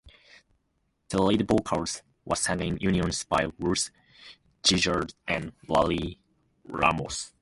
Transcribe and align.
The 1.09 1.21
lead 1.21 1.47
vocals 1.47 2.01
were 2.25 2.35
sung 2.35 2.59
in 2.59 2.77
unison 2.77 3.27
by 3.29 3.51
Russ 3.59 3.91
Giguere 4.63 5.13
and 5.27 5.53
Larry 5.67 6.17
Ramos. 6.65 7.29